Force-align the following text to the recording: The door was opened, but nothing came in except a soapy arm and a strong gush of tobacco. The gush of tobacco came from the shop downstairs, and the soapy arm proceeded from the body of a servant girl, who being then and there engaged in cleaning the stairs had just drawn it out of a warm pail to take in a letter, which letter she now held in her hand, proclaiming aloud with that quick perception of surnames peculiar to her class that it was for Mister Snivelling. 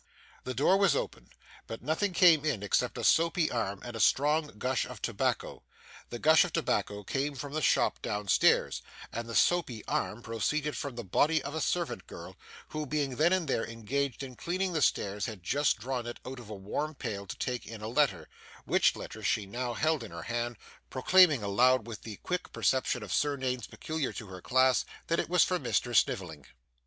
The 0.45 0.55
door 0.55 0.77
was 0.77 0.95
opened, 0.95 1.29
but 1.67 1.83
nothing 1.83 2.11
came 2.11 2.43
in 2.43 2.63
except 2.63 2.97
a 2.97 3.03
soapy 3.03 3.51
arm 3.51 3.83
and 3.85 3.95
a 3.95 3.99
strong 3.99 4.47
gush 4.57 4.83
of 4.83 4.99
tobacco. 4.99 5.61
The 6.09 6.17
gush 6.17 6.43
of 6.43 6.51
tobacco 6.51 7.03
came 7.03 7.35
from 7.35 7.53
the 7.53 7.61
shop 7.61 8.01
downstairs, 8.01 8.81
and 9.13 9.29
the 9.29 9.35
soapy 9.35 9.85
arm 9.85 10.23
proceeded 10.23 10.75
from 10.75 10.95
the 10.95 11.03
body 11.03 11.39
of 11.43 11.53
a 11.53 11.61
servant 11.61 12.07
girl, 12.07 12.35
who 12.69 12.87
being 12.87 13.17
then 13.17 13.31
and 13.31 13.47
there 13.47 13.63
engaged 13.63 14.23
in 14.23 14.35
cleaning 14.35 14.73
the 14.73 14.81
stairs 14.81 15.27
had 15.27 15.43
just 15.43 15.77
drawn 15.77 16.07
it 16.07 16.19
out 16.25 16.39
of 16.39 16.49
a 16.49 16.55
warm 16.55 16.95
pail 16.95 17.27
to 17.27 17.37
take 17.37 17.67
in 17.67 17.81
a 17.83 17.87
letter, 17.87 18.27
which 18.65 18.95
letter 18.95 19.21
she 19.21 19.45
now 19.45 19.75
held 19.75 20.03
in 20.03 20.09
her 20.09 20.23
hand, 20.23 20.57
proclaiming 20.89 21.43
aloud 21.43 21.85
with 21.85 22.01
that 22.01 22.23
quick 22.23 22.51
perception 22.51 23.03
of 23.03 23.13
surnames 23.13 23.67
peculiar 23.67 24.11
to 24.11 24.25
her 24.29 24.41
class 24.41 24.83
that 25.05 25.19
it 25.19 25.29
was 25.29 25.43
for 25.43 25.59
Mister 25.59 25.93
Snivelling. 25.93 26.47